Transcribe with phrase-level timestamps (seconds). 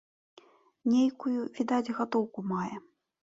[0.93, 2.75] Нейкую, відаць, гатоўку мае.